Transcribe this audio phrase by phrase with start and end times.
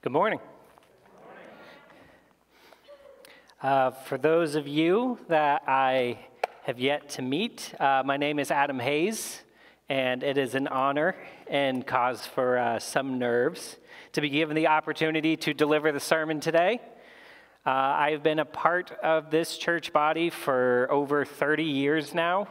[0.00, 0.38] Good morning.
[3.60, 6.20] Uh, for those of you that I
[6.62, 9.42] have yet to meet, uh, my name is Adam Hayes,
[9.88, 11.16] and it is an honor
[11.48, 13.76] and cause for uh, some nerves
[14.12, 16.80] to be given the opportunity to deliver the sermon today.
[17.66, 22.46] Uh, I've been a part of this church body for over 30 years now.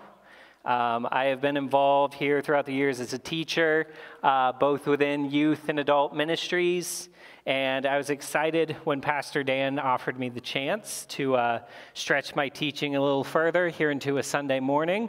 [0.65, 3.87] Um, I have been involved here throughout the years as a teacher,
[4.21, 7.07] uh, both within youth and adult ministries.
[7.47, 11.59] And I was excited when Pastor Dan offered me the chance to uh,
[11.93, 15.07] stretch my teaching a little further here into a Sunday morning.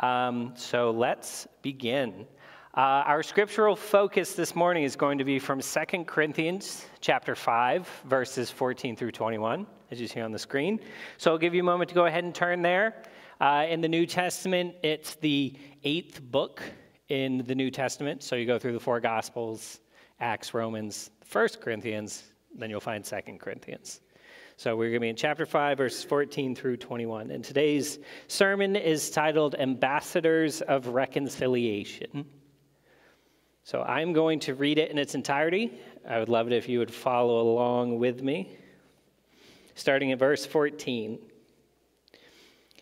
[0.00, 2.26] Um, so let's begin.
[2.74, 7.88] Uh, our scriptural focus this morning is going to be from 2 Corinthians chapter 5,
[8.06, 10.80] verses 14 through 21, as you see on the screen.
[11.16, 13.04] So I'll give you a moment to go ahead and turn there.
[13.40, 16.60] Uh, in the New Testament, it's the eighth book
[17.08, 18.24] in the New Testament.
[18.24, 19.78] So you go through the four Gospels,
[20.20, 22.24] Acts, Romans, First Corinthians,
[22.56, 24.00] then you'll find Second Corinthians.
[24.56, 27.30] So we're going to be in chapter 5, verses 14 through 21.
[27.30, 32.26] And today's sermon is titled Ambassadors of Reconciliation.
[33.62, 35.78] So I'm going to read it in its entirety.
[36.08, 38.56] I would love it if you would follow along with me.
[39.74, 41.20] Starting at verse 14
[42.12, 42.20] it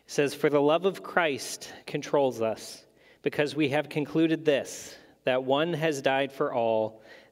[0.06, 2.82] says, For the love of Christ controls us,
[3.20, 7.02] because we have concluded this, that one has died for all,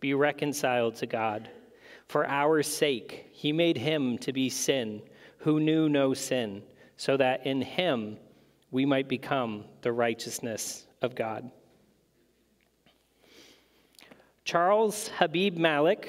[0.00, 1.50] be reconciled to God.
[2.06, 5.02] For our sake, he made him to be sin,
[5.38, 6.62] who knew no sin,
[6.96, 8.16] so that in him
[8.70, 11.50] we might become the righteousness of God.
[14.44, 16.08] Charles Habib Malik,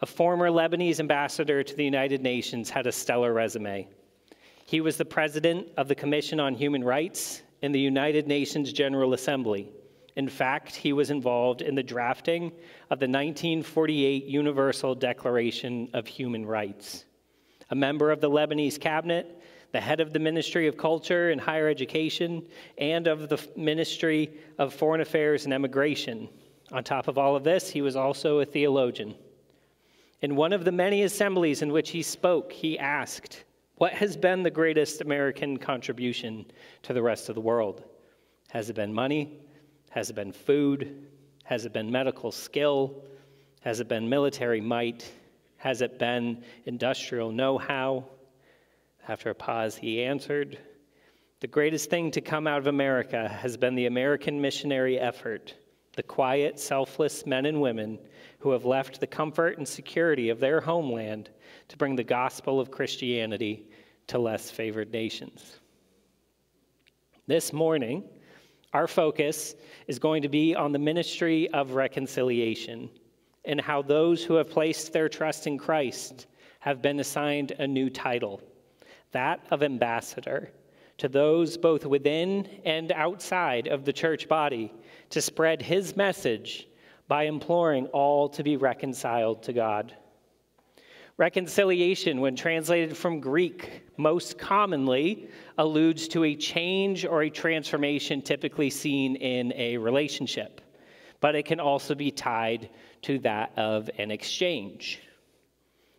[0.00, 3.88] a former Lebanese ambassador to the United Nations, had a stellar resume.
[4.64, 9.14] He was the president of the Commission on Human Rights in the United Nations General
[9.14, 9.70] Assembly.
[10.18, 12.46] In fact, he was involved in the drafting
[12.90, 17.04] of the 1948 Universal Declaration of Human Rights.
[17.70, 19.40] A member of the Lebanese cabinet,
[19.70, 22.44] the head of the Ministry of Culture and Higher Education,
[22.78, 26.28] and of the Ministry of Foreign Affairs and Emigration.
[26.72, 29.14] On top of all of this, he was also a theologian.
[30.20, 33.44] In one of the many assemblies in which he spoke, he asked,
[33.76, 36.44] what has been the greatest American contribution
[36.82, 37.84] to the rest of the world?
[38.48, 39.38] Has it been money?
[39.90, 41.06] Has it been food?
[41.44, 43.02] Has it been medical skill?
[43.60, 45.10] Has it been military might?
[45.56, 48.04] Has it been industrial know how?
[49.08, 50.58] After a pause, he answered,
[51.40, 55.54] The greatest thing to come out of America has been the American missionary effort,
[55.96, 57.98] the quiet, selfless men and women
[58.40, 61.30] who have left the comfort and security of their homeland
[61.68, 63.66] to bring the gospel of Christianity
[64.08, 65.58] to less favored nations.
[67.26, 68.04] This morning,
[68.72, 69.54] our focus
[69.86, 72.90] is going to be on the ministry of reconciliation
[73.44, 76.26] and how those who have placed their trust in Christ
[76.60, 78.42] have been assigned a new title,
[79.12, 80.52] that of ambassador,
[80.98, 84.72] to those both within and outside of the church body
[85.10, 86.68] to spread his message
[87.06, 89.94] by imploring all to be reconciled to God.
[91.18, 95.28] Reconciliation, when translated from Greek, most commonly
[95.58, 100.60] alludes to a change or a transformation typically seen in a relationship,
[101.20, 102.70] but it can also be tied
[103.02, 105.00] to that of an exchange.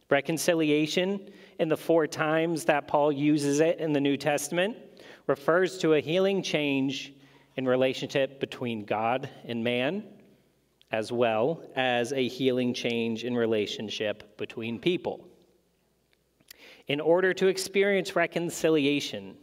[0.09, 1.29] Reconciliation,
[1.59, 4.77] in the four times that Paul uses it in the New Testament,
[5.27, 7.13] refers to a healing change
[7.57, 10.05] in relationship between God and man
[10.91, 15.27] as well as a healing change in relationship between people.
[16.87, 19.37] In order to experience reconciliation,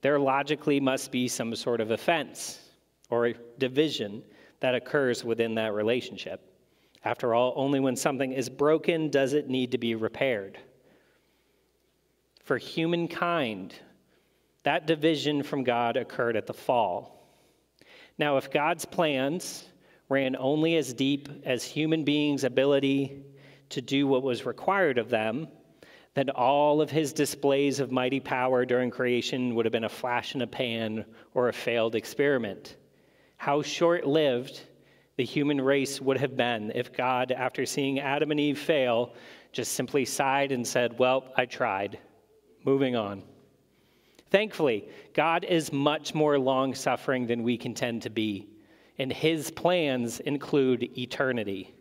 [0.00, 2.60] there logically must be some sort of offense
[3.08, 4.22] or division
[4.58, 6.40] that occurs within that relationship.
[7.04, 10.58] After all, only when something is broken does it need to be repaired.
[12.44, 13.74] For humankind,
[14.64, 17.28] that division from God occurred at the fall.
[18.18, 19.64] Now, if God's plans
[20.12, 23.24] ran only as deep as human beings' ability
[23.70, 25.48] to do what was required of them,
[26.14, 30.34] then all of his displays of mighty power during creation would have been a flash
[30.34, 32.76] in a pan or a failed experiment.
[33.38, 34.60] How short lived
[35.16, 39.14] the human race would have been if God, after seeing Adam and Eve fail,
[39.52, 41.98] just simply sighed and said, Well, I tried.
[42.64, 43.22] Moving on.
[44.30, 48.48] Thankfully, God is much more long suffering than we can tend to be,
[48.98, 51.74] and his plans include eternity.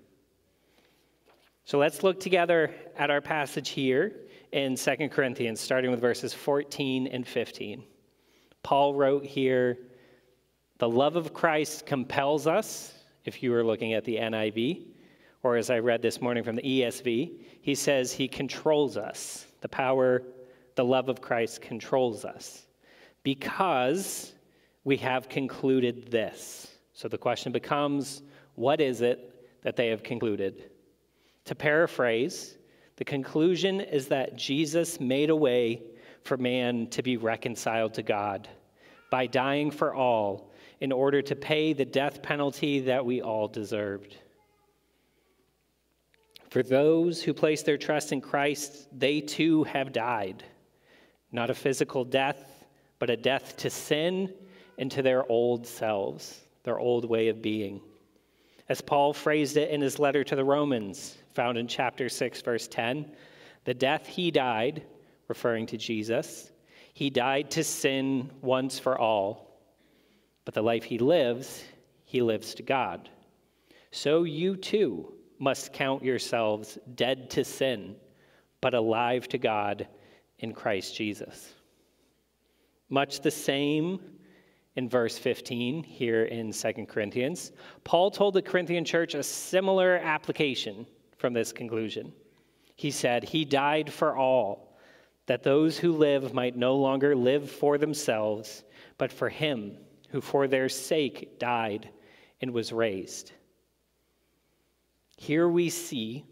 [1.65, 4.13] So let's look together at our passage here
[4.51, 7.83] in 2 Corinthians, starting with verses 14 and 15.
[8.63, 9.77] Paul wrote here,
[10.77, 12.93] The love of Christ compels us,
[13.25, 14.87] if you were looking at the NIV,
[15.43, 17.31] or as I read this morning from the ESV,
[17.61, 19.47] he says he controls us.
[19.61, 20.23] The power
[20.75, 22.65] the love of Christ controls us
[23.23, 24.33] because
[24.83, 26.70] we have concluded this.
[26.93, 28.21] So the question becomes
[28.55, 30.69] what is it that they have concluded?
[31.45, 32.57] To paraphrase,
[32.97, 35.81] the conclusion is that Jesus made a way
[36.23, 38.47] for man to be reconciled to God
[39.09, 44.17] by dying for all in order to pay the death penalty that we all deserved.
[46.49, 50.43] For those who place their trust in Christ, they too have died
[51.31, 52.65] not a physical death,
[52.99, 54.33] but a death to sin
[54.77, 57.81] and to their old selves, their old way of being.
[58.69, 62.67] As Paul phrased it in his letter to the Romans, found in chapter 6, verse
[62.67, 63.11] 10,
[63.65, 64.83] the death he died,
[65.27, 66.51] referring to Jesus,
[66.93, 69.59] he died to sin once for all,
[70.45, 71.63] but the life he lives,
[72.05, 73.09] he lives to God.
[73.91, 77.95] So you too must count yourselves dead to sin,
[78.61, 79.87] but alive to God
[80.39, 81.53] in Christ Jesus.
[82.89, 83.99] Much the same
[84.75, 87.51] in verse 15 here in 2 Corinthians.
[87.83, 90.85] Paul told the Corinthian church a similar application
[91.17, 92.13] from this conclusion.
[92.75, 94.77] He said, He died for all,
[95.25, 98.63] that those who live might no longer live for themselves,
[98.97, 99.77] but for Him
[100.11, 101.89] who for their sake died
[102.41, 103.31] and was raised.
[105.17, 106.25] Here we see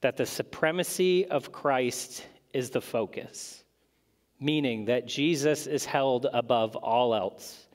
[0.00, 3.64] that the supremacy of Christ is the focus,
[4.40, 7.67] meaning that Jesus is held above all else,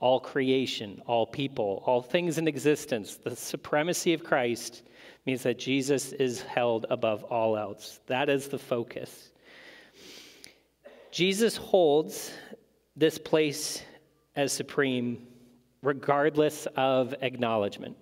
[0.00, 3.16] all creation, all people, all things in existence.
[3.16, 4.82] The supremacy of Christ
[5.26, 8.00] means that Jesus is held above all else.
[8.06, 9.30] That is the focus.
[11.10, 12.32] Jesus holds
[12.96, 13.82] this place
[14.36, 15.26] as supreme
[15.82, 17.96] regardless of acknowledgement.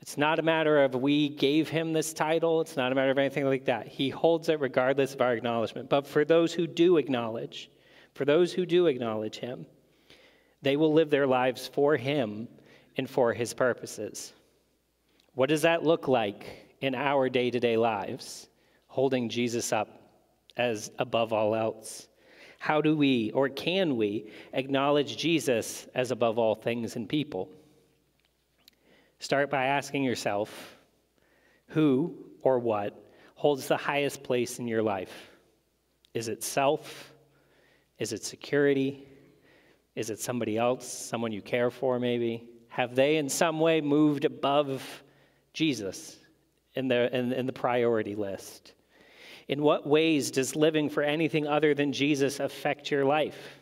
[0.00, 2.60] It's not a matter of we gave him this title.
[2.60, 3.88] It's not a matter of anything like that.
[3.88, 5.90] He holds it regardless of our acknowledgement.
[5.90, 7.70] But for those who do acknowledge,
[8.14, 9.66] for those who do acknowledge him,
[10.62, 12.48] they will live their lives for him
[12.96, 14.32] and for his purposes.
[15.34, 18.48] What does that look like in our day to day lives,
[18.88, 19.88] holding Jesus up
[20.56, 22.08] as above all else?
[22.58, 27.48] How do we, or can we, acknowledge Jesus as above all things and people?
[29.20, 30.76] Start by asking yourself
[31.68, 33.00] who or what
[33.34, 35.30] holds the highest place in your life?
[36.14, 37.12] Is it self?
[37.98, 39.06] Is it security?
[39.98, 42.48] Is it somebody else, someone you care for, maybe?
[42.68, 45.02] Have they in some way moved above
[45.52, 46.18] Jesus
[46.76, 48.74] in the, in, in the priority list?
[49.48, 53.58] In what ways does living for anything other than Jesus affect your life?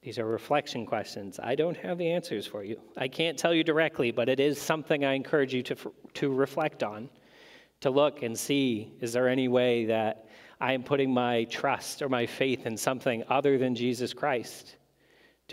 [0.00, 1.40] These are reflection questions.
[1.42, 2.80] I don't have the answers for you.
[2.96, 6.84] I can't tell you directly, but it is something I encourage you to, to reflect
[6.84, 7.10] on,
[7.80, 10.28] to look and see is there any way that
[10.60, 14.76] I am putting my trust or my faith in something other than Jesus Christ?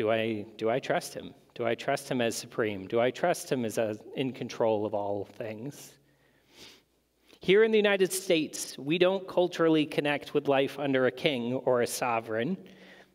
[0.02, 1.32] Do I, do I trust him?
[1.54, 2.88] Do I trust him as supreme?
[2.88, 5.94] Do I trust him as a, in control of all things?
[7.40, 11.84] Here in the United States, we don't culturally connect with life under a king or
[11.84, 12.58] a sovereign.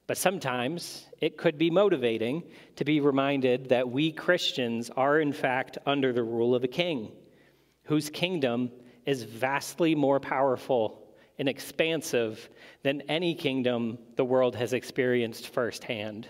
[0.06, 2.44] But sometimes it could be motivating
[2.76, 7.10] to be reminded that we Christians are, in fact, under the rule of a king
[7.82, 8.70] whose kingdom
[9.06, 11.02] is vastly more powerful
[11.40, 12.48] and expansive
[12.84, 16.28] than any kingdom the world has experienced firsthand.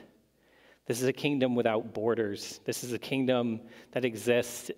[0.87, 2.61] This is a kingdom without borders.
[2.65, 3.61] This is a kingdom
[3.93, 4.71] that exists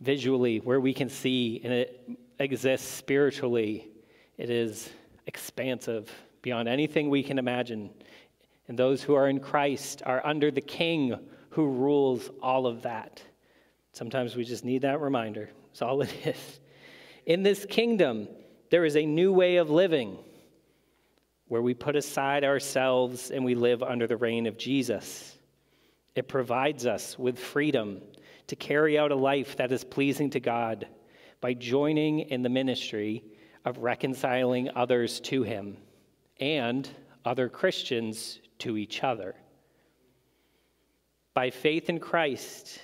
[0.00, 3.88] visually, where we can see, and it exists spiritually.
[4.36, 4.90] It is
[5.26, 6.10] expansive
[6.42, 7.90] beyond anything we can imagine.
[8.68, 11.18] And those who are in Christ are under the King
[11.50, 13.22] who rules all of that.
[13.92, 15.50] Sometimes we just need that reminder.
[15.68, 16.60] That's all it is.
[17.26, 18.28] In this kingdom,
[18.70, 20.18] there is a new way of living
[21.48, 25.37] where we put aside ourselves and we live under the reign of Jesus.
[26.18, 28.00] It provides us with freedom
[28.48, 30.88] to carry out a life that is pleasing to God
[31.40, 33.22] by joining in the ministry
[33.64, 35.76] of reconciling others to Him
[36.40, 36.90] and
[37.24, 39.36] other Christians to each other.
[41.34, 42.80] By faith in Christ,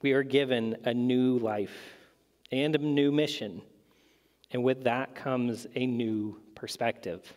[0.00, 1.76] we are given a new life
[2.52, 3.60] and a new mission,
[4.52, 7.30] and with that comes a new perspective.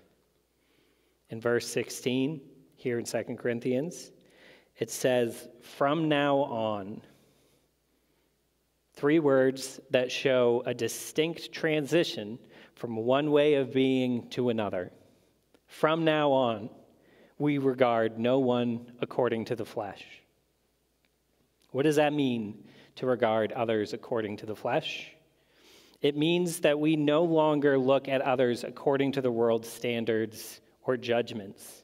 [1.30, 2.40] In verse 16,
[2.78, 4.12] here in 2 Corinthians,
[4.80, 7.02] it says, From now on,
[8.94, 12.40] three words that show a distinct transition
[12.76, 14.92] from one way of being to another.
[15.68, 16.70] From now on,
[17.38, 20.04] we regard no one according to the flesh.
[21.72, 25.12] What does that mean to regard others according to the flesh?
[26.02, 30.98] It means that we no longer look at others according to the world's standards or
[30.98, 31.84] judgments,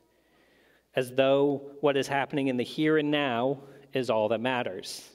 [0.95, 3.59] as though what is happening in the here and now
[3.93, 5.09] is all that matters.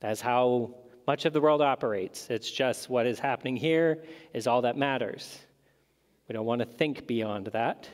[0.00, 0.74] That's how
[1.06, 2.28] much of the world operates.
[2.30, 5.38] It's just what is happening here is all that matters.
[6.28, 7.88] We don't want to think beyond that.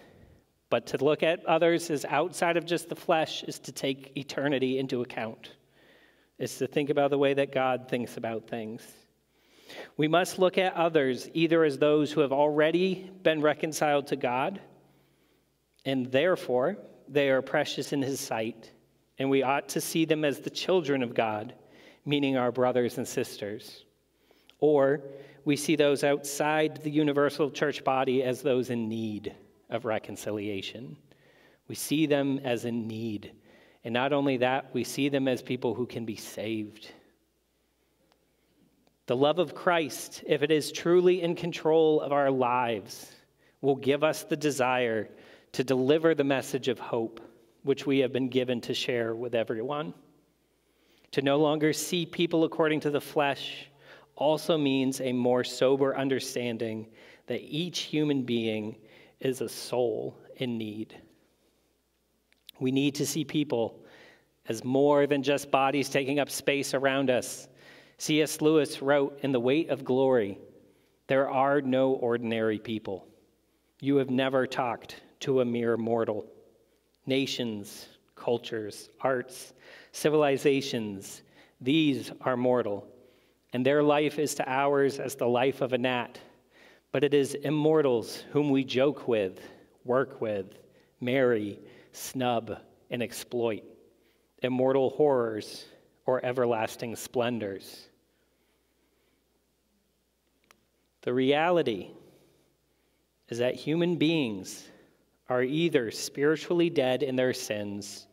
[0.69, 4.79] But to look at others as outside of just the flesh is to take eternity
[4.79, 5.53] into account.
[6.39, 8.83] is to think about the way that God thinks about things.
[9.97, 14.61] We must look at others either as those who have already been reconciled to God,
[15.85, 18.71] and therefore they are precious in His sight,
[19.19, 21.55] and we ought to see them as the children of God
[22.07, 23.85] meaning our brothers and sisters.
[24.61, 25.03] Or
[25.45, 29.35] we see those outside the universal church body as those in need
[29.69, 30.97] of reconciliation.
[31.69, 33.33] We see them as in need.
[33.85, 36.91] And not only that, we see them as people who can be saved.
[39.07, 43.13] The love of Christ, if it is truly in control of our lives,
[43.61, 45.09] will give us the desire
[45.57, 47.19] to deliver the message of hope,
[47.63, 49.95] which we have been given to share with everyone.
[51.13, 53.71] To no longer see people according to the flesh
[54.17, 56.89] also means a more sober understanding
[57.27, 58.77] that each human being
[59.21, 60.95] is a soul in need.
[62.61, 63.83] We need to see people
[64.51, 67.49] as more than just bodies taking up space around us.
[67.97, 68.43] C.S.
[68.43, 70.39] Lewis wrote in The Weight of Glory
[71.07, 73.09] There are no ordinary people.
[73.81, 76.27] You have never talked to a mere mortal.
[77.07, 79.53] Nations, cultures, arts,
[79.93, 81.23] civilizations,
[81.61, 82.87] these are mortal,
[83.53, 86.19] and their life is to ours as the life of a gnat.
[86.93, 89.41] But it is immortals whom we joke with,
[89.85, 90.47] work with,
[91.01, 91.59] marry,
[91.93, 92.59] snub,
[92.91, 93.65] and exploit,
[94.43, 95.67] immortal horrors
[96.05, 97.89] or everlasting splendors.
[101.03, 101.91] The reality
[103.29, 104.69] is that human beings
[105.29, 108.07] are either spiritually dead in their sins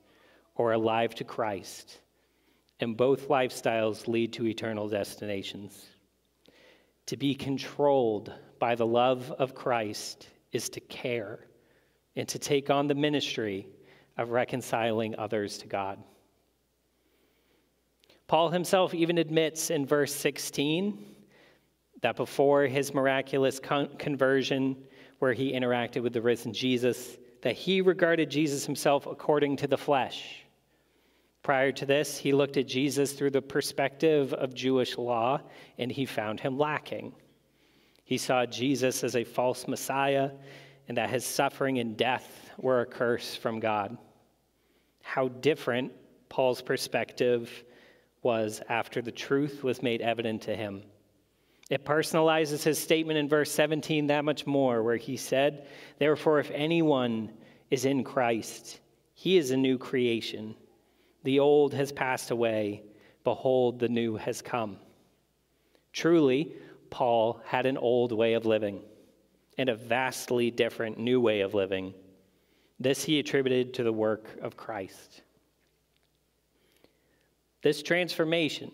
[0.55, 2.00] or alive to Christ,
[2.79, 5.86] and both lifestyles lead to eternal destinations.
[7.08, 11.48] To be controlled by the love of Christ is to care
[12.15, 13.67] and to take on the ministry
[14.17, 16.00] of reconciling others to God.
[18.27, 21.05] Paul himself even admits in verse 16
[22.01, 24.77] that before his miraculous con- conversion,
[25.20, 29.77] where he interacted with the risen Jesus, that he regarded Jesus himself according to the
[29.77, 30.43] flesh
[31.43, 35.41] Prior to this, he looked at Jesus through the perspective of Jewish law
[35.77, 37.13] and he found him lacking.
[38.05, 40.32] He saw Jesus as a false Messiah
[40.88, 43.98] and that his suffering and death were a curse from God.
[45.01, 45.91] How different
[46.29, 47.65] Paul's perspective
[48.22, 50.84] was after the truth was made evident to him.
[51.70, 55.67] It personalizes his statement in verse 17 that much more, where he said,
[55.98, 57.32] Therefore, if anyone
[57.72, 58.79] is in Christ,
[59.13, 60.55] he is a new creation.
[61.24, 62.84] The old has passed away.
[63.24, 64.77] Behold, the new has come.
[65.93, 66.53] Truly,
[66.89, 68.82] Paul had an old way of living
[69.58, 71.93] and a vastly different new way of living.
[72.79, 75.22] This he attributed to the work of Christ.
[77.62, 78.72] This transformation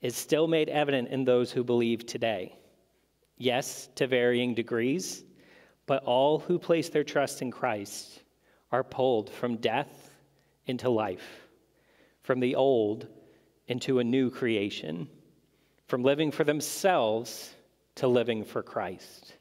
[0.00, 2.56] is still made evident in those who believe today.
[3.38, 5.24] Yes, to varying degrees,
[5.86, 8.22] but all who place their trust in Christ
[8.72, 10.10] are pulled from death
[10.66, 11.48] into life,
[12.22, 13.06] from the old
[13.68, 15.08] into a new creation,
[15.86, 17.54] from living for themselves
[17.96, 19.34] to living for Christ.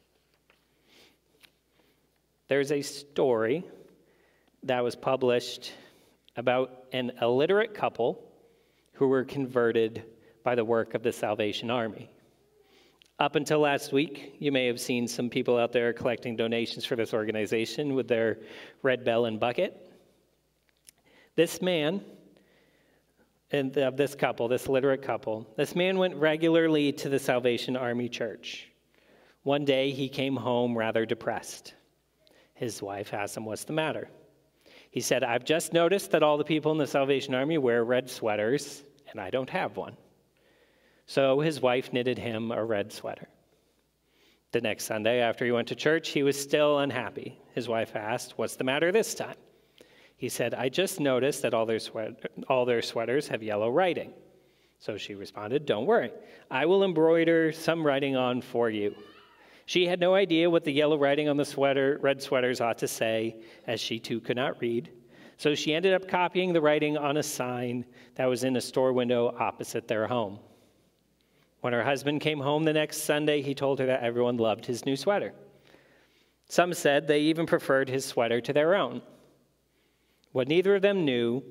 [2.47, 3.63] There's a story
[4.63, 5.74] that was published
[6.35, 8.24] about an illiterate couple
[8.93, 10.03] who were converted
[10.46, 12.08] by the work of the Salvation Army.
[13.18, 16.96] Up until last week, you may have seen some people out there collecting donations for
[16.96, 18.38] this organization with their
[18.84, 19.92] red bell and bucket.
[21.36, 22.02] This man,
[23.52, 28.08] and of this couple, this literate couple, this man went regularly to the Salvation Army
[28.08, 28.70] Church.
[29.42, 31.74] One day he came home rather depressed.
[32.54, 34.10] His wife asked him, What's the matter?
[34.92, 38.10] He said, I've just noticed that all the people in the Salvation Army wear red
[38.10, 39.98] sweaters, and I don't have one.
[41.05, 43.27] So his wife knitted him a red sweater.
[44.51, 47.38] The next Sunday, after he went to church, he was still unhappy.
[47.53, 49.35] His wife asked, What's the matter this time?
[50.17, 51.79] He said, I just noticed that all their,
[52.47, 54.13] all their sweaters have yellow writing.
[54.79, 56.12] So she responded, Don't worry,
[56.50, 58.95] I will embroider some writing on for you.
[59.65, 62.88] She had no idea what the yellow writing on the sweater, red sweaters ought to
[62.88, 64.91] say, as she too could not read.
[65.38, 67.83] So she ended up copying the writing on a sign
[68.13, 70.39] that was in a store window opposite their home.
[71.65, 74.86] When her husband came home the next Sunday, he told her that everyone loved his
[74.86, 75.34] new sweater.
[76.48, 79.01] Some said they even preferred his sweater to their own.
[80.31, 81.41] What neither of them knew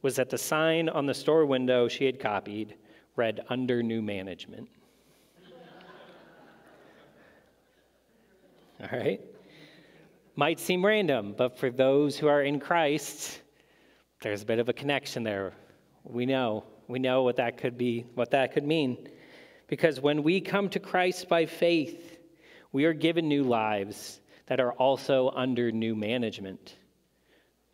[0.00, 2.76] was that the sign on the store window she had copied
[3.16, 4.68] read under new management.
[8.80, 9.20] All right?
[10.36, 13.40] Might seem random, but for those who are in Christ,
[14.20, 15.52] there's a bit of a connection there.
[16.04, 16.62] We know.
[16.86, 19.08] We know what that could be, what that could mean.
[19.66, 22.18] Because when we come to Christ by faith,
[22.72, 26.76] we are given new lives that are also under new management.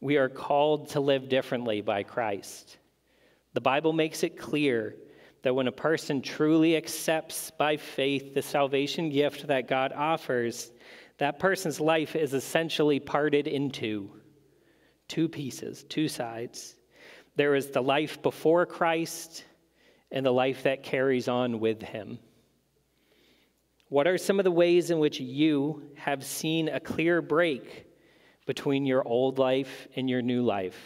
[0.00, 2.78] We are called to live differently by Christ.
[3.52, 4.96] The Bible makes it clear
[5.42, 10.70] that when a person truly accepts by faith the salvation gift that God offers,
[11.18, 14.10] that person's life is essentially parted into
[15.08, 16.76] two pieces, two sides.
[17.36, 19.44] There is the life before Christ
[20.10, 22.18] and the life that carries on with him.
[23.88, 27.86] What are some of the ways in which you have seen a clear break
[28.46, 30.78] between your old life and your new life?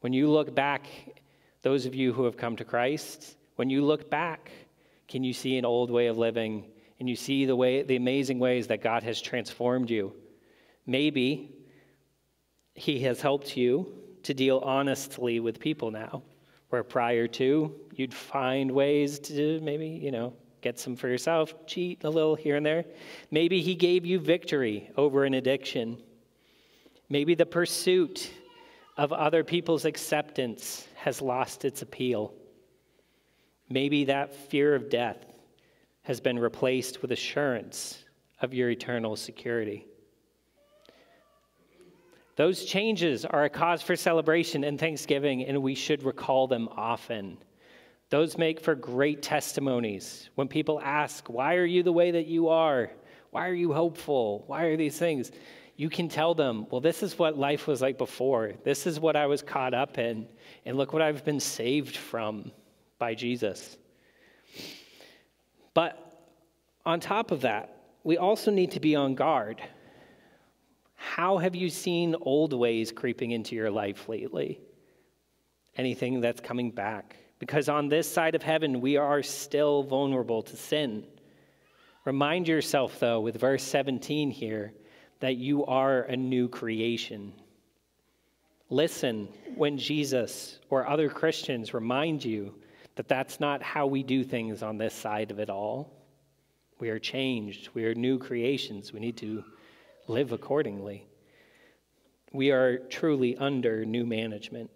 [0.00, 0.86] When you look back,
[1.62, 4.50] those of you who have come to Christ, when you look back,
[5.08, 6.64] can you see an old way of living
[6.98, 10.14] and you see the way the amazing ways that God has transformed you?
[10.86, 11.54] Maybe
[12.74, 16.22] he has helped you to deal honestly with people now
[16.70, 22.02] where prior to you'd find ways to maybe, you know, get some for yourself, cheat
[22.04, 22.84] a little here and there.
[23.30, 25.98] Maybe he gave you victory over an addiction.
[27.08, 28.30] Maybe the pursuit
[28.96, 32.34] of other people's acceptance has lost its appeal.
[33.68, 35.24] Maybe that fear of death
[36.02, 38.04] has been replaced with assurance
[38.40, 39.86] of your eternal security.
[42.40, 47.36] Those changes are a cause for celebration and thanksgiving, and we should recall them often.
[48.08, 50.30] Those make for great testimonies.
[50.36, 52.92] When people ask, Why are you the way that you are?
[53.30, 54.44] Why are you hopeful?
[54.46, 55.32] Why are these things?
[55.76, 58.54] You can tell them, Well, this is what life was like before.
[58.64, 60.26] This is what I was caught up in.
[60.64, 62.52] And look what I've been saved from
[62.98, 63.76] by Jesus.
[65.74, 66.24] But
[66.86, 69.60] on top of that, we also need to be on guard.
[71.02, 74.60] How have you seen old ways creeping into your life lately?
[75.76, 77.16] Anything that's coming back?
[77.38, 81.06] Because on this side of heaven, we are still vulnerable to sin.
[82.04, 84.74] Remind yourself, though, with verse 17 here,
[85.20, 87.32] that you are a new creation.
[88.68, 92.54] Listen when Jesus or other Christians remind you
[92.96, 95.96] that that's not how we do things on this side of it all.
[96.78, 98.92] We are changed, we are new creations.
[98.92, 99.42] We need to
[100.10, 101.06] live accordingly.
[102.32, 104.70] We are truly under new management.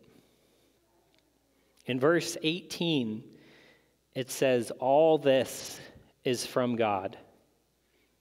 [1.87, 3.23] In verse 18,
[4.14, 5.81] it says, All this
[6.25, 7.18] is from God,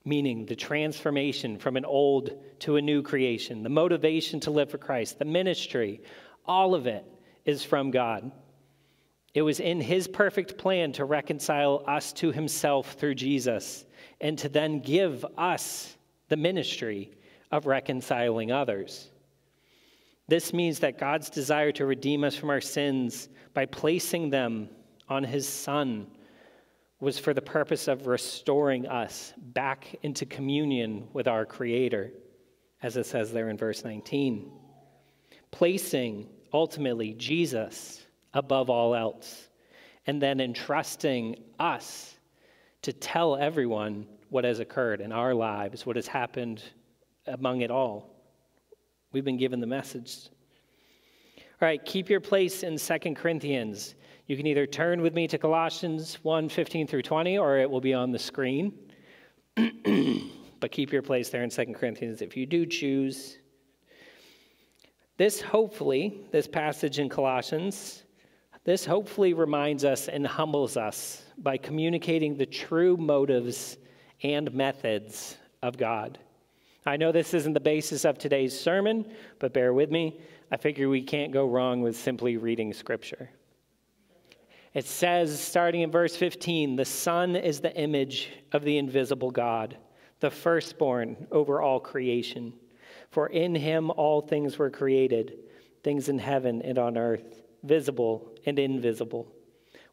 [0.03, 4.79] meaning the transformation from an old to a new creation, the motivation to live for
[4.79, 6.01] Christ, the ministry,
[6.45, 7.05] all of it
[7.45, 8.31] is from God.
[9.33, 13.85] It was in his perfect plan to reconcile us to himself through Jesus
[14.19, 15.95] and to then give us
[16.29, 17.11] the ministry
[17.51, 19.09] of reconciling others.
[20.27, 24.69] This means that God's desire to redeem us from our sins by placing them
[25.09, 26.07] on his Son
[26.99, 32.11] was for the purpose of restoring us back into communion with our Creator,
[32.81, 34.49] as it says there in verse 19.
[35.51, 39.49] Placing ultimately Jesus above all else,
[40.07, 42.15] and then entrusting us
[42.83, 46.63] to tell everyone what has occurred in our lives, what has happened
[47.27, 48.09] among it all.
[49.11, 50.27] We've been given the message.
[51.37, 53.93] All right, keep your place in Second Corinthians.
[54.25, 57.79] You can either turn with me to Colossians 1 15 through 20, or it will
[57.79, 58.73] be on the screen.
[59.55, 63.37] but keep your place there in 2 Corinthians if you do choose.
[65.17, 68.01] This hopefully, this passage in Colossians,
[68.63, 73.77] this hopefully reminds us and humbles us by communicating the true motives
[74.23, 76.17] and methods of God.
[76.85, 79.05] I know this isn't the basis of today's sermon,
[79.39, 80.19] but bear with me.
[80.51, 83.29] I figure we can't go wrong with simply reading Scripture.
[84.73, 89.77] It says, starting in verse 15, the Son is the image of the invisible God,
[90.19, 92.53] the firstborn over all creation.
[93.11, 95.37] For in him all things were created,
[95.83, 99.31] things in heaven and on earth, visible and invisible,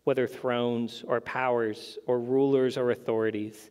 [0.05, 3.71] whether thrones or powers or rulers or authorities.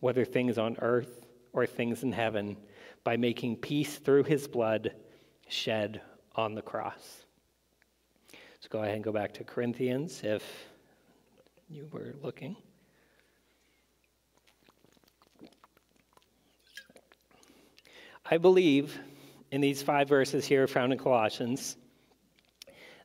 [0.00, 2.56] whether things on earth or things in heaven
[3.04, 4.92] by making peace through his blood
[5.48, 6.00] shed
[6.34, 7.24] on the cross.
[8.32, 10.42] Let's go ahead and go back to Corinthians if
[11.68, 12.56] you were looking.
[18.24, 18.98] I believe
[19.50, 21.76] in these five verses here found in Colossians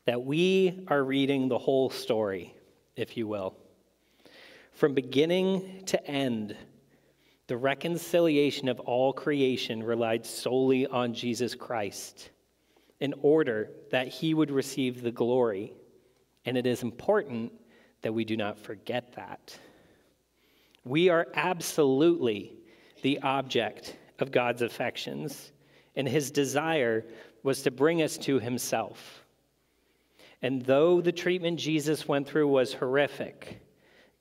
[0.05, 2.53] that we are reading the whole story,
[2.95, 3.55] if you will.
[4.73, 6.55] From beginning to end,
[7.47, 12.31] the reconciliation of all creation relied solely on Jesus Christ
[12.99, 15.73] in order that he would receive the glory.
[16.45, 17.51] And it is important
[18.01, 19.57] that we do not forget that.
[20.83, 22.57] We are absolutely
[23.01, 25.51] the object of God's affections,
[25.95, 27.05] and his desire
[27.43, 29.23] was to bring us to himself.
[30.41, 33.59] And though the treatment Jesus went through was horrific,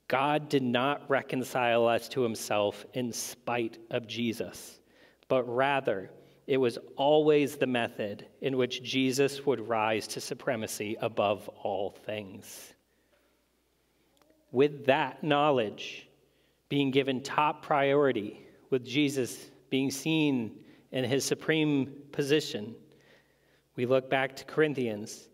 [0.07, 4.79] God did not reconcile us to himself in spite of Jesus,
[5.27, 6.11] but rather,
[6.47, 12.73] it was always the method in which Jesus would rise to supremacy above all things.
[14.51, 16.07] With that knowledge
[16.69, 20.59] being given top priority, with Jesus being seen
[20.91, 22.75] in his supreme position,
[23.75, 25.29] we look back to Corinthians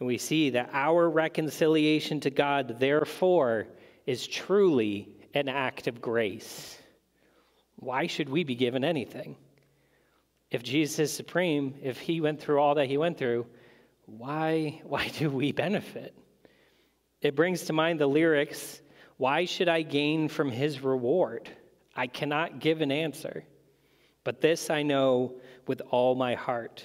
[0.00, 3.68] and we see that our reconciliation to God, therefore,
[4.10, 6.76] is truly an act of grace.
[7.76, 9.36] Why should we be given anything?
[10.50, 13.46] If Jesus is supreme, if he went through all that he went through,
[14.06, 16.12] why, why do we benefit?
[17.20, 18.82] It brings to mind the lyrics
[19.16, 21.48] Why should I gain from his reward?
[21.94, 23.44] I cannot give an answer.
[24.24, 25.36] But this I know
[25.68, 26.82] with all my heart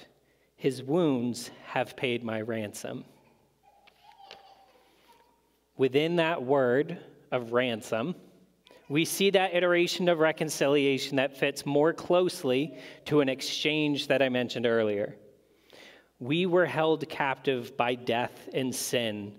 [0.54, 3.04] his wounds have paid my ransom.
[5.76, 6.98] Within that word,
[7.32, 8.14] of ransom,
[8.88, 14.28] we see that iteration of reconciliation that fits more closely to an exchange that I
[14.28, 15.16] mentioned earlier.
[16.20, 19.34] We were held captive by death and sin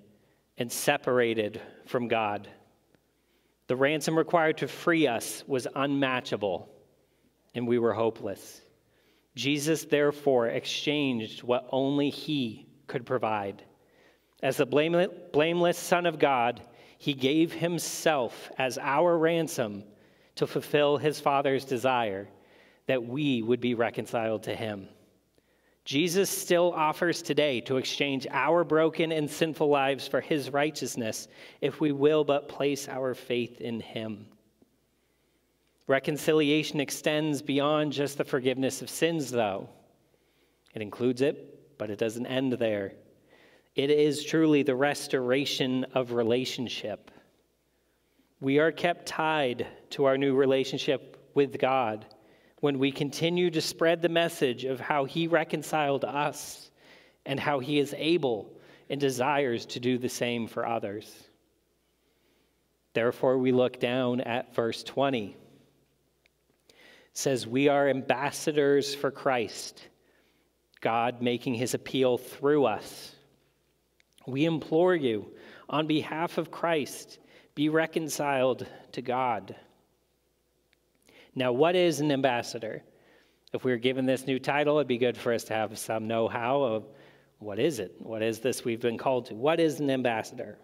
[0.58, 2.50] and separated from God.
[3.68, 6.70] The ransom required to free us was unmatchable,
[7.56, 8.62] and we were hopeless.
[9.36, 13.64] Jesus, therefore, exchanged what only He could provide.
[14.44, 16.62] As the blameless Son of God,
[16.98, 19.84] he gave himself as our ransom
[20.36, 22.28] to fulfill his Father's desire
[22.88, 24.88] that we would be reconciled to him.
[25.86, 31.28] Jesus still offers today to exchange our broken and sinful lives for his righteousness
[31.62, 34.28] if we will but place our faith in him.
[35.88, 39.70] Reconciliation extends beyond just the forgiveness of sins, though.
[40.74, 42.92] It includes it, but it doesn't end there.
[43.78, 47.12] It is truly the restoration of relationship.
[48.40, 52.08] We are kept tied to our new relationship with God
[52.60, 56.72] when we continue to spread the message of how He reconciled us
[57.28, 58.52] and how He is able
[58.90, 61.30] and desires to do the same for others.
[62.96, 65.38] Therefore, we look down at verse 20.
[66.68, 66.76] It
[67.14, 69.88] says, We are ambassadors for Christ,
[70.82, 73.14] God making His appeal through us.
[74.28, 75.32] We implore you,
[75.70, 77.18] on behalf of Christ,
[77.56, 79.56] be reconciled to God.
[81.34, 82.84] Now, what is an ambassador?
[83.54, 86.08] If we were given this new title, it'd be good for us to have some
[86.08, 86.86] know how of
[87.40, 87.96] what is it?
[88.00, 89.36] What is this we've been called to?
[89.36, 90.58] What is an ambassador?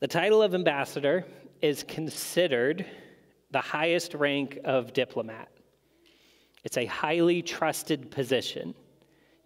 [0.00, 1.24] The title of ambassador
[1.62, 2.84] is considered
[3.50, 5.48] the highest rank of diplomat.
[6.64, 8.74] It's a highly trusted position.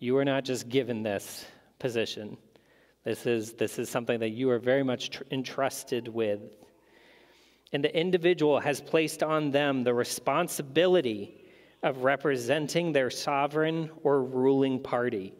[0.01, 1.47] You are not just given this
[1.79, 2.37] position.
[3.05, 6.41] This is, this is something that you are very much tr- entrusted with.
[7.73, 11.43] And the individual has placed on them the responsibility
[11.83, 15.35] of representing their sovereign or ruling party.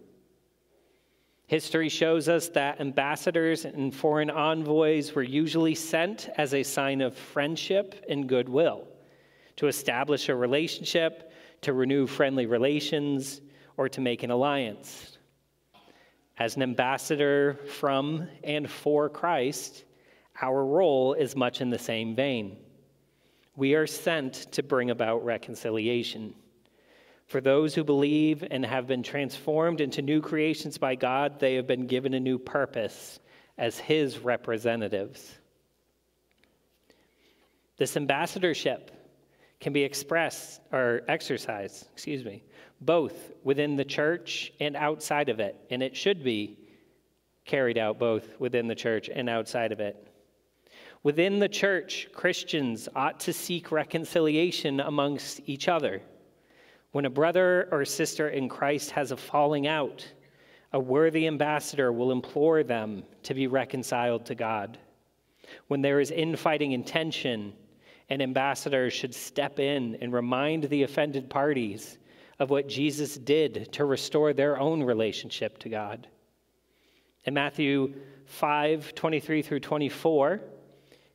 [1.47, 7.15] History shows us that ambassadors and foreign envoys were usually sent as a sign of
[7.17, 8.89] friendship and goodwill
[9.57, 13.43] to establish a relationship, to renew friendly relations,
[13.77, 15.12] or to make an alliance.
[16.43, 19.85] As an ambassador from and for Christ,
[20.41, 22.57] our role is much in the same vein.
[23.55, 26.35] We are sent to bring about reconciliation.
[27.29, 31.69] For those who believe and have been transformed into new creations by God, they have
[31.69, 33.21] been given a new purpose
[33.57, 35.39] as His representatives.
[37.77, 38.91] This ambassadorship
[39.63, 42.43] can be expressed or exercised, excuse me,
[42.81, 46.59] both within the church and outside of it, and it should be
[47.45, 50.09] carried out both within the church and outside of it.
[51.05, 56.03] Within the church, Christians ought to seek reconciliation amongst each other.
[56.91, 60.05] When a brother or sister in Christ has a falling out,
[60.73, 64.77] a worthy ambassador will implore them to be reconciled to God.
[65.69, 67.53] When there is infighting and tension,
[68.09, 71.99] an ambassadors should step in and remind the offended parties
[72.39, 76.09] of what Jesus did to restore their own relationship to God.
[77.25, 77.95] In Matthew
[78.27, 80.41] 5 23 through 24,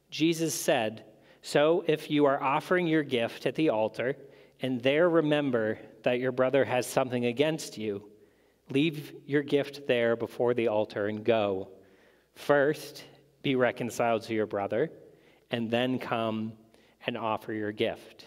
[0.10, 1.04] Jesus said,
[1.41, 4.15] So if you are offering your gift at the altar,
[4.62, 8.04] and there remember that your brother has something against you,
[8.69, 11.69] leave your gift there before the altar and go.
[12.36, 13.04] First,
[13.41, 14.91] be reconciled to your brother,
[15.52, 16.54] and then come
[17.08, 18.26] and offer your gift.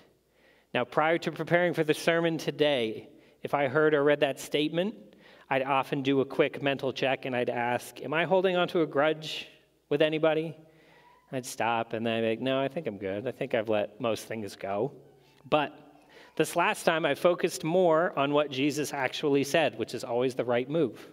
[0.75, 3.09] Now, prior to preparing for the sermon today,
[3.43, 4.95] if I heard or read that statement,
[5.49, 8.87] I'd often do a quick mental check and I'd ask, Am I holding onto a
[8.87, 9.49] grudge
[9.88, 10.57] with anybody?
[11.33, 13.27] I'd stop and then I'd be like, No, I think I'm good.
[13.27, 14.93] I think I've let most things go.
[15.49, 15.75] But
[16.37, 20.45] this last time, I focused more on what Jesus actually said, which is always the
[20.45, 21.07] right move.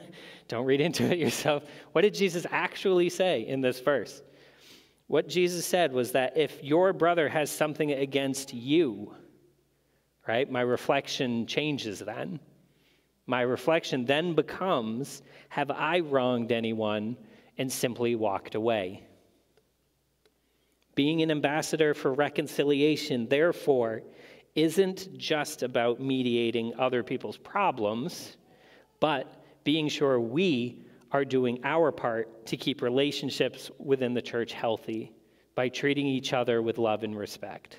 [0.48, 1.62] Don't read into it yourself.
[1.92, 4.22] What did Jesus actually say in this verse?
[5.06, 9.14] What Jesus said was that if your brother has something against you,
[10.26, 12.40] right, my reflection changes then.
[13.26, 17.16] My reflection then becomes Have I wronged anyone
[17.58, 19.06] and simply walked away?
[20.94, 24.02] Being an ambassador for reconciliation, therefore,
[24.54, 28.36] isn't just about mediating other people's problems,
[29.00, 30.83] but being sure we
[31.14, 35.12] are doing our part to keep relationships within the church healthy
[35.54, 37.78] by treating each other with love and respect.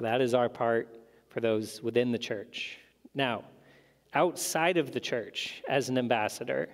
[0.00, 0.96] That is our part
[1.28, 2.78] for those within the church.
[3.16, 3.42] Now,
[4.14, 6.68] outside of the church, as an ambassador,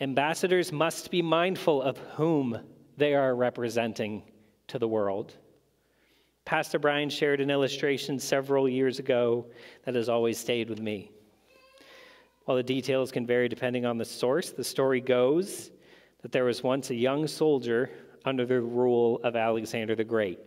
[0.00, 2.60] ambassadors must be mindful of whom
[2.96, 4.22] they are representing
[4.68, 5.34] to the world.
[6.44, 9.46] Pastor Brian shared an illustration several years ago
[9.84, 11.10] that has always stayed with me.
[12.44, 15.70] While the details can vary depending on the source, the story goes
[16.22, 17.90] that there was once a young soldier
[18.24, 20.38] under the rule of Alexander the Great.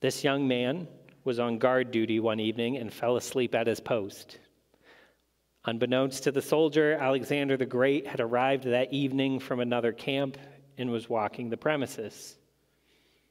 [0.00, 0.88] This young man
[1.24, 4.38] was on guard duty one evening and fell asleep at his post.
[5.64, 10.36] Unbeknownst to the soldier, Alexander the Great had arrived that evening from another camp
[10.76, 12.36] and was walking the premises.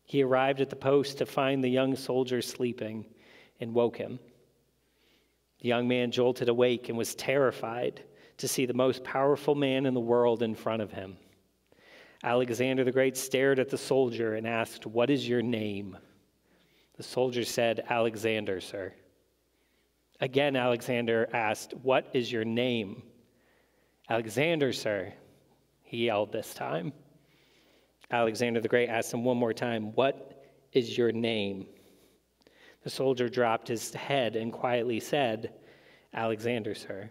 [0.06, 3.06] He arrived at the post to find the young soldier sleeping
[3.60, 4.19] and woke him.
[5.62, 8.04] The young man jolted awake and was terrified
[8.38, 11.17] to see the most powerful man in the world in front of him.
[12.24, 15.97] Alexander the Great stared at the soldier and asked, What is your name?
[16.97, 18.93] The soldier said, Alexander, sir.
[20.19, 23.04] Again, Alexander asked, What is your name?
[24.10, 25.13] Alexander, sir,
[25.84, 26.91] he yelled this time.
[28.10, 30.43] Alexander the Great asked him one more time, What
[30.74, 31.67] is your name?
[32.83, 35.53] The soldier dropped his head and quietly said,
[36.13, 37.09] Alexander, sir.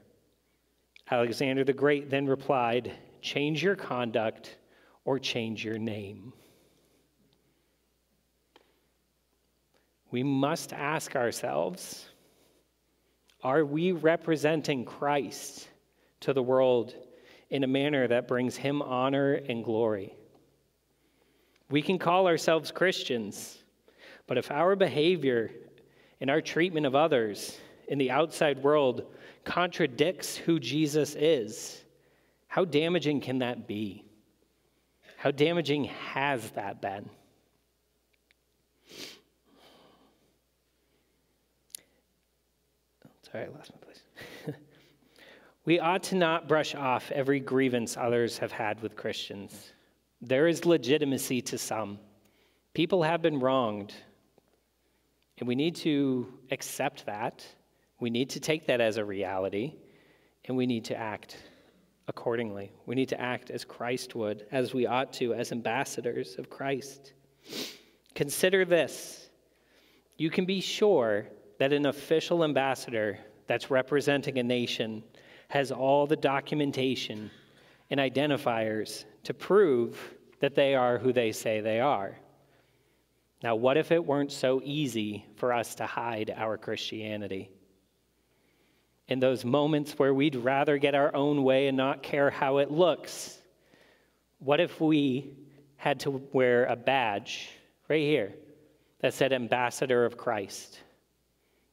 [1.11, 4.57] Alexander the Great then replied, Change your conduct
[5.05, 6.33] or change your name.
[10.11, 12.07] We must ask ourselves
[13.43, 15.69] are we representing Christ
[16.21, 16.95] to the world
[17.49, 20.15] in a manner that brings him honor and glory?
[21.71, 23.60] We can call ourselves Christians
[24.31, 25.51] but if our behavior
[26.21, 29.05] and our treatment of others in the outside world
[29.43, 31.83] contradicts who Jesus is,
[32.47, 34.05] How damaging can that be?
[35.17, 37.11] How damaging has that been?
[43.33, 44.03] Sorry, I lost my place.
[45.65, 49.73] we ought to not brush off every grievance others have had with Christians.
[50.23, 51.99] There is legitimacy to some.
[52.75, 53.93] People have been wronged,
[55.41, 57.45] and we need to accept that.
[57.99, 59.75] We need to take that as a reality,
[60.45, 61.39] and we need to act
[62.09, 62.73] accordingly.
[62.87, 67.15] We need to act as Christ would, as we ought to, as ambassadors of Christ.
[68.15, 69.27] Consider this
[70.19, 71.27] you can be sure
[71.59, 75.03] that an official ambassador that's representing a nation
[75.49, 77.31] has all the documentation
[77.89, 79.99] and identifiers to prove
[80.41, 82.19] that they are who they say they are.
[83.43, 87.51] Now, what if it weren't so easy for us to hide our Christianity?
[89.09, 92.71] In those moments where we'd rather get our own way and not care how it
[92.71, 93.39] looks,
[94.39, 95.33] what if we
[95.77, 97.49] had to wear a badge
[97.89, 98.35] right here
[99.01, 100.79] that said Ambassador of Christ?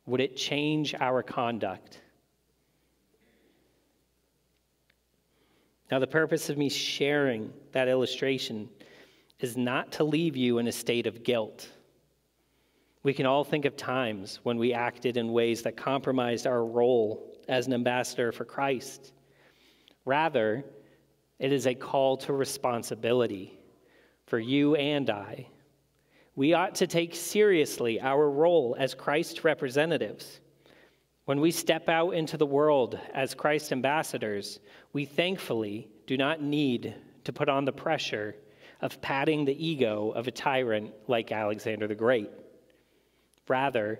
[0.05, 1.99] Would it change our conduct?
[5.91, 8.69] Now, the purpose of me sharing that illustration
[9.39, 11.69] is not to leave you in a state of guilt.
[13.03, 17.37] We can all think of times when we acted in ways that compromised our role
[17.47, 19.13] as an ambassador for Christ.
[20.05, 20.65] Rather,
[21.39, 23.57] it is a call to responsibility
[24.25, 25.47] for you and I
[26.37, 30.39] we ought to take seriously our role as Christ representatives.
[31.25, 34.59] When we step out into the world as Christ ambassadors,
[34.93, 38.35] we thankfully do not need to put on the pressure
[38.81, 42.29] of patting the ego of a tyrant like Alexander the Great.
[43.47, 43.99] Rather,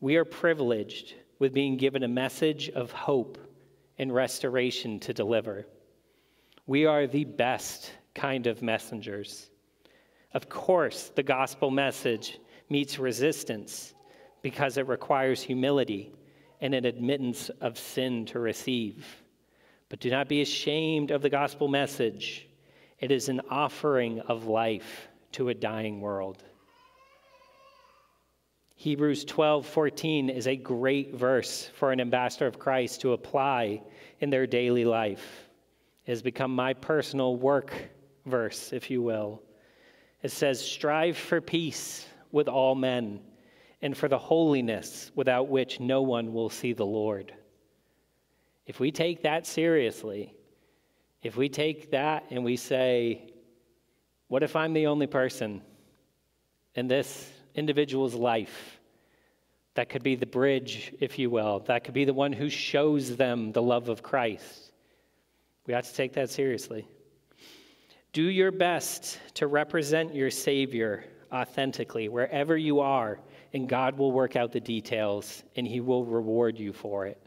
[0.00, 3.38] we are privileged with being given a message of hope
[3.98, 5.66] and restoration to deliver.
[6.66, 9.50] We are the best kind of messengers.
[10.32, 13.94] Of course, the gospel message meets resistance
[14.42, 16.12] because it requires humility
[16.60, 19.06] and an admittance of sin to receive.
[19.88, 22.46] But do not be ashamed of the gospel message.
[23.00, 26.44] It is an offering of life to a dying world.
[28.76, 33.82] Hebrews 12, 14 is a great verse for an ambassador of Christ to apply
[34.20, 35.48] in their daily life.
[36.06, 37.72] It has become my personal work
[38.26, 39.42] verse, if you will.
[40.22, 43.20] It says, Strive for peace with all men
[43.82, 47.34] and for the holiness without which no one will see the Lord.
[48.66, 50.34] If we take that seriously,
[51.22, 53.32] if we take that and we say,
[54.28, 55.62] What if I'm the only person
[56.74, 58.80] in this individual's life?
[59.74, 61.60] That could be the bridge, if you will.
[61.60, 64.72] That could be the one who shows them the love of Christ.
[65.66, 66.88] We have to take that seriously.
[68.12, 73.20] Do your best to represent your Savior authentically wherever you are,
[73.52, 77.22] and God will work out the details and He will reward you for it.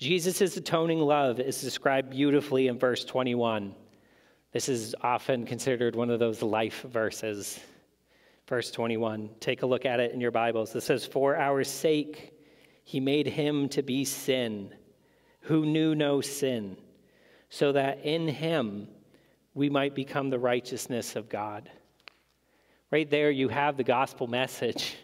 [0.00, 3.74] Jesus' atoning love is described beautifully in verse 21.
[4.50, 7.60] This is often considered one of those life verses.
[8.48, 9.30] Verse 21.
[9.38, 10.74] Take a look at it in your Bibles.
[10.74, 12.32] It says, For our sake,
[12.82, 14.74] he made him to be sin,
[15.42, 16.76] who knew no sin
[17.50, 18.88] so that in him
[19.52, 21.68] we might become the righteousness of God.
[22.90, 24.96] Right there, you have the gospel message.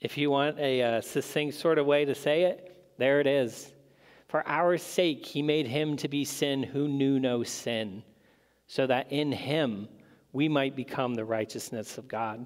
[0.00, 3.72] If you want a, a, succinct sort of way to say it, there it is.
[4.34, 8.02] For our sake, he made him to be sin who knew no sin,
[8.66, 9.86] so that in him
[10.32, 12.44] we might become the righteousness of God.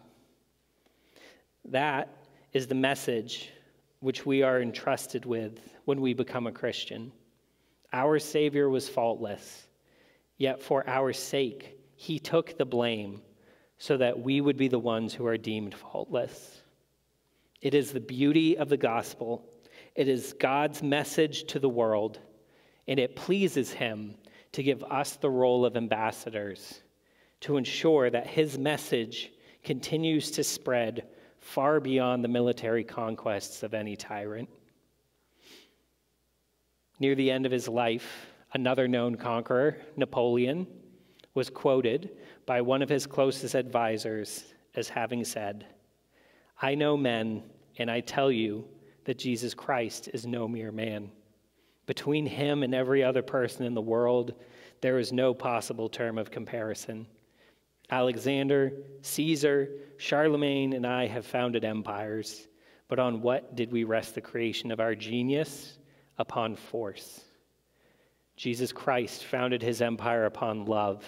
[1.64, 2.14] That
[2.52, 3.50] is the message
[4.00, 7.10] which we are entrusted with when we become a Christian.
[7.94, 9.66] Our Savior was faultless,
[10.36, 13.22] yet for our sake, he took the blame
[13.78, 16.60] so that we would be the ones who are deemed faultless.
[17.62, 19.47] It is the beauty of the gospel,
[19.98, 22.20] it is God's message to the world,
[22.86, 24.14] and it pleases him
[24.52, 26.82] to give us the role of ambassadors
[27.40, 29.32] to ensure that his message
[29.64, 31.08] continues to spread
[31.40, 34.48] far beyond the military conquests of any tyrant.
[37.00, 40.68] Near the end of his life, another known conqueror, Napoleon,
[41.34, 42.10] was quoted
[42.46, 44.44] by one of his closest advisors
[44.76, 45.66] as having said,
[46.62, 47.42] I know men,
[47.78, 48.64] and I tell you
[49.08, 51.10] that Jesus Christ is no mere man.
[51.86, 54.34] Between him and every other person in the world,
[54.82, 57.06] there is no possible term of comparison.
[57.88, 62.48] Alexander, Caesar, Charlemagne, and I have founded empires,
[62.86, 65.78] but on what did we rest the creation of our genius?
[66.18, 67.24] upon force.
[68.36, 71.04] Jesus Christ founded his empire upon love,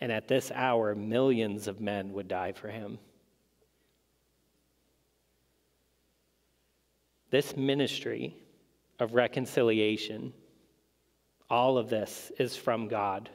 [0.00, 2.98] and at this hour, millions of men would die for him.
[7.32, 8.36] This ministry
[9.00, 10.34] of reconciliation,
[11.48, 13.30] all of this is from God.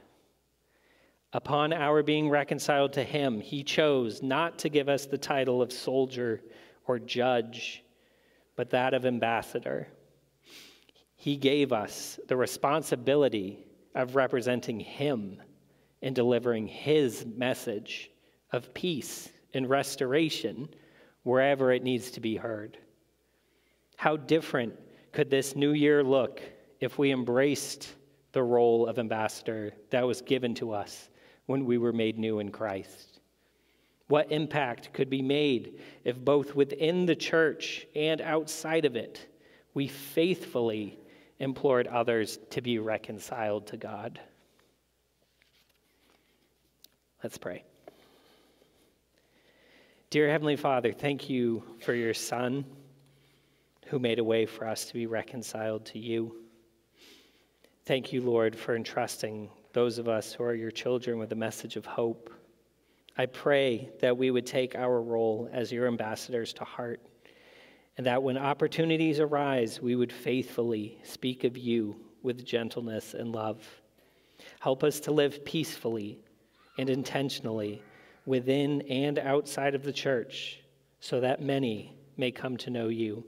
[1.33, 5.73] Upon our being reconciled to him, he chose not to give us the title of
[5.73, 6.43] soldier
[6.85, 7.83] or judge,
[8.55, 9.87] but that of ambassador.
[11.15, 15.41] He gave us the responsibility of representing him
[16.03, 18.11] and delivering his message
[18.51, 20.69] of peace and restoration
[21.23, 22.77] wherever it needs to be heard.
[23.97, 24.75] How different
[25.11, 26.39] could this new year look
[26.79, 27.95] if we embraced
[28.31, 31.09] the role of ambassador that was given to us
[31.47, 33.19] when we were made new in Christ?
[34.07, 39.27] What impact could be made if both within the church and outside of it
[39.73, 40.99] we faithfully
[41.39, 44.19] implored others to be reconciled to God?
[47.23, 47.63] Let's pray.
[50.11, 52.63] Dear Heavenly Father, thank you for your Son
[53.89, 56.35] who made a way for us to be reconciled to you.
[57.85, 61.77] Thank you, Lord, for entrusting those of us who are your children with a message
[61.77, 62.29] of hope.
[63.17, 67.01] I pray that we would take our role as your ambassadors to heart,
[67.97, 73.65] and that when opportunities arise, we would faithfully speak of you with gentleness and love.
[74.59, 76.19] Help us to live peacefully
[76.77, 77.81] and intentionally
[78.25, 80.59] within and outside of the church
[80.99, 83.23] so that many may come to know you.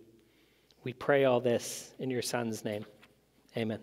[0.89, 2.83] We pray all this in your Son's name.
[3.55, 3.79] Amen.